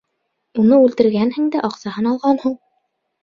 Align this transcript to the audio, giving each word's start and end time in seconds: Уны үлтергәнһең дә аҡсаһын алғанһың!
Уны 0.61 0.77
үлтергәнһең 0.85 1.51
дә 1.55 1.63
аҡсаһын 1.69 2.09
алғанһың! 2.13 2.57